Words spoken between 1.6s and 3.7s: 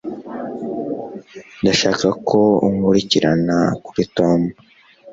Ndashaka ko unkurikirana